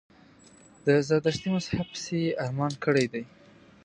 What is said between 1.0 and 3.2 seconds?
زردشتي مذهب پسي یې ارمان کړی